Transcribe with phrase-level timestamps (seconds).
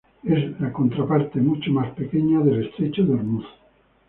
[0.23, 3.45] Es la contraparte, mucho más pequeña, del estrecho de Ormuz.